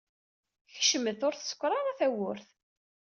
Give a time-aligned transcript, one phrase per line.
[0.73, 1.21] Kecmet.
[1.27, 2.49] Ur tsekkeṛ ara tewwurt.